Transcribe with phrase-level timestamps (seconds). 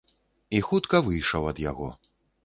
[0.59, 1.91] І хутка выйшаў ад яго.